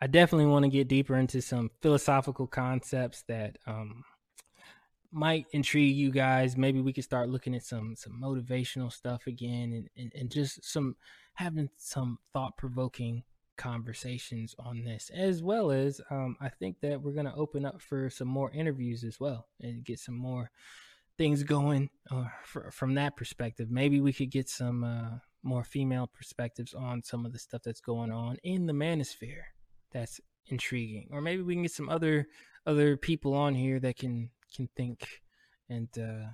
I 0.00 0.06
definitely 0.06 0.46
want 0.46 0.64
to 0.64 0.70
get 0.70 0.88
deeper 0.88 1.16
into 1.16 1.40
some 1.40 1.70
philosophical 1.80 2.46
concepts 2.46 3.22
that 3.28 3.58
um, 3.66 4.04
might 5.10 5.46
intrigue 5.52 5.96
you 5.96 6.10
guys. 6.10 6.56
Maybe 6.56 6.80
we 6.80 6.92
could 6.92 7.04
start 7.04 7.30
looking 7.30 7.54
at 7.54 7.64
some 7.64 7.96
some 7.96 8.20
motivational 8.22 8.92
stuff 8.92 9.26
again, 9.26 9.72
and 9.72 9.88
and, 9.96 10.12
and 10.14 10.30
just 10.30 10.64
some 10.64 10.96
having 11.34 11.70
some 11.76 12.18
thought 12.32 12.56
provoking 12.56 13.22
conversations 13.56 14.54
on 14.58 14.84
this, 14.84 15.10
as 15.14 15.42
well 15.42 15.70
as 15.70 16.00
um, 16.10 16.36
I 16.40 16.50
think 16.50 16.80
that 16.80 17.00
we're 17.00 17.12
going 17.12 17.26
to 17.26 17.34
open 17.34 17.64
up 17.64 17.80
for 17.80 18.10
some 18.10 18.28
more 18.28 18.50
interviews 18.50 19.02
as 19.02 19.18
well 19.18 19.46
and 19.60 19.84
get 19.84 19.98
some 19.98 20.16
more 20.16 20.50
things 21.16 21.42
going 21.42 21.88
uh, 22.10 22.26
for, 22.44 22.70
from 22.70 22.94
that 22.94 23.16
perspective. 23.16 23.70
Maybe 23.70 24.00
we 24.00 24.12
could 24.12 24.30
get 24.30 24.48
some 24.48 24.84
uh, 24.84 25.18
more 25.42 25.64
female 25.64 26.06
perspectives 26.06 26.74
on 26.74 27.02
some 27.02 27.24
of 27.24 27.32
the 27.32 27.38
stuff 27.38 27.62
that's 27.64 27.80
going 27.80 28.12
on 28.12 28.36
in 28.42 28.66
the 28.66 28.74
manosphere. 28.74 29.44
That's 29.96 30.20
intriguing, 30.48 31.08
or 31.10 31.22
maybe 31.22 31.42
we 31.42 31.54
can 31.54 31.62
get 31.62 31.72
some 31.72 31.88
other 31.88 32.28
other 32.66 32.98
people 32.98 33.32
on 33.32 33.54
here 33.54 33.80
that 33.80 33.96
can 33.96 34.28
can 34.54 34.68
think 34.76 35.08
and 35.70 35.88
uh, 35.98 36.28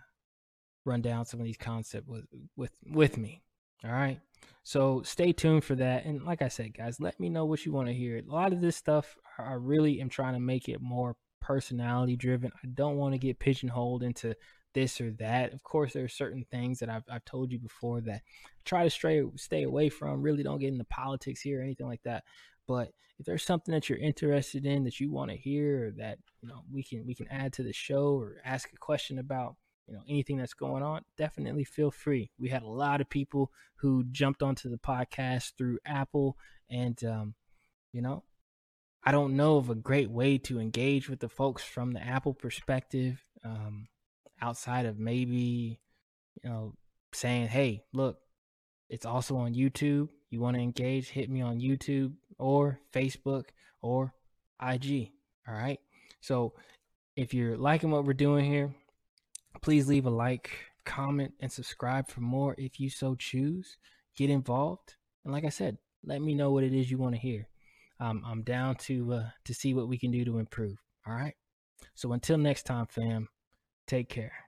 run 0.84 1.00
down 1.00 1.26
some 1.26 1.38
of 1.38 1.46
these 1.46 1.56
concepts 1.56 2.08
with 2.08 2.24
with 2.56 2.72
with 2.84 3.16
me. 3.16 3.42
All 3.84 3.92
right. 3.92 4.20
So 4.64 5.02
stay 5.02 5.32
tuned 5.32 5.64
for 5.64 5.76
that. 5.76 6.04
And 6.04 6.24
like 6.24 6.42
I 6.42 6.48
said, 6.48 6.76
guys, 6.76 7.00
let 7.00 7.18
me 7.20 7.28
know 7.28 7.44
what 7.44 7.64
you 7.64 7.72
want 7.72 7.88
to 7.88 7.94
hear. 7.94 8.18
A 8.18 8.32
lot 8.32 8.52
of 8.52 8.60
this 8.60 8.76
stuff, 8.76 9.16
I 9.38 9.54
really 9.54 10.00
am 10.00 10.08
trying 10.08 10.34
to 10.34 10.40
make 10.40 10.68
it 10.68 10.80
more 10.80 11.16
personality 11.40 12.16
driven. 12.16 12.52
I 12.62 12.68
don't 12.74 12.96
want 12.96 13.14
to 13.14 13.18
get 13.18 13.40
pigeonholed 13.40 14.02
into 14.02 14.34
this 14.74 15.00
or 15.00 15.10
that. 15.18 15.52
Of 15.52 15.62
course, 15.62 15.92
there 15.92 16.04
are 16.04 16.08
certain 16.08 16.44
things 16.50 16.78
that 16.78 16.88
I've, 16.88 17.02
I've 17.10 17.24
told 17.24 17.50
you 17.52 17.58
before 17.58 18.00
that 18.02 18.22
try 18.64 18.84
to 18.84 18.90
stray, 18.90 19.22
stay 19.36 19.64
away 19.64 19.88
from. 19.88 20.22
Really 20.22 20.42
don't 20.42 20.60
get 20.60 20.72
into 20.72 20.84
politics 20.84 21.40
here 21.40 21.60
or 21.60 21.62
anything 21.62 21.88
like 21.88 22.02
that. 22.04 22.24
But 22.66 22.92
if 23.18 23.26
there's 23.26 23.44
something 23.44 23.72
that 23.72 23.88
you're 23.88 23.98
interested 23.98 24.66
in 24.66 24.84
that 24.84 25.00
you 25.00 25.10
want 25.10 25.30
to 25.30 25.36
hear 25.36 25.86
or 25.86 25.90
that 25.98 26.18
you 26.40 26.48
know 26.48 26.62
we 26.72 26.82
can 26.82 27.06
we 27.06 27.14
can 27.14 27.28
add 27.28 27.52
to 27.54 27.62
the 27.62 27.72
show 27.72 28.18
or 28.18 28.36
ask 28.44 28.72
a 28.72 28.76
question 28.76 29.18
about, 29.18 29.56
you 29.86 29.94
know 29.94 30.02
anything 30.08 30.38
that's 30.38 30.54
going 30.54 30.82
on 30.82 31.02
definitely 31.18 31.64
feel 31.64 31.90
free. 31.90 32.30
We 32.38 32.48
had 32.48 32.62
a 32.62 32.68
lot 32.68 33.00
of 33.00 33.08
people 33.08 33.50
who 33.76 34.04
jumped 34.04 34.42
onto 34.42 34.70
the 34.70 34.78
podcast 34.78 35.52
through 35.58 35.78
apple 35.84 36.36
and 36.70 37.02
um, 37.04 37.34
you 37.92 38.00
know 38.00 38.22
i 39.04 39.12
don't 39.12 39.36
know 39.36 39.56
of 39.56 39.70
a 39.70 39.74
great 39.74 40.10
way 40.10 40.38
to 40.38 40.60
engage 40.60 41.08
with 41.08 41.20
the 41.20 41.28
folks 41.28 41.62
from 41.62 41.92
the 41.92 42.02
apple 42.02 42.32
perspective 42.32 43.24
um, 43.44 43.88
outside 44.40 44.86
of 44.86 44.98
maybe 44.98 45.80
you 46.42 46.48
know 46.48 46.74
saying 47.12 47.48
hey 47.48 47.82
look 47.92 48.18
it's 48.88 49.06
also 49.06 49.36
on 49.36 49.54
youtube. 49.54 50.10
You 50.28 50.40
want 50.40 50.56
to 50.56 50.62
engage? 50.62 51.08
Hit 51.08 51.30
me 51.30 51.40
on 51.40 51.60
youtube 51.60 52.12
or 52.42 52.78
facebook 52.92 53.44
or 53.80 54.12
ig 54.70 55.10
all 55.48 55.54
right 55.54 55.80
so 56.20 56.52
if 57.16 57.32
you're 57.32 57.56
liking 57.56 57.90
what 57.90 58.04
we're 58.04 58.12
doing 58.12 58.44
here 58.44 58.74
Please 59.60 59.86
leave 59.86 60.06
a 60.06 60.10
like, 60.10 60.50
comment, 60.84 61.34
and 61.40 61.52
subscribe 61.52 62.08
for 62.08 62.20
more 62.20 62.54
if 62.58 62.80
you 62.80 62.88
so 62.88 63.14
choose. 63.14 63.76
Get 64.16 64.30
involved. 64.30 64.96
And 65.24 65.32
like 65.32 65.44
I 65.44 65.50
said, 65.50 65.78
let 66.04 66.20
me 66.20 66.34
know 66.34 66.50
what 66.50 66.64
it 66.64 66.72
is 66.72 66.90
you 66.90 66.98
want 66.98 67.14
to 67.14 67.20
hear. 67.20 67.48
Um, 68.00 68.24
I'm 68.26 68.42
down 68.42 68.76
to 68.76 69.12
uh, 69.12 69.28
to 69.44 69.54
see 69.54 69.74
what 69.74 69.88
we 69.88 69.98
can 69.98 70.10
do 70.10 70.24
to 70.24 70.38
improve. 70.38 70.82
All 71.06 71.14
right. 71.14 71.34
So 71.94 72.12
until 72.12 72.38
next 72.38 72.64
time, 72.64 72.86
fam, 72.86 73.28
take 73.86 74.08
care. 74.08 74.41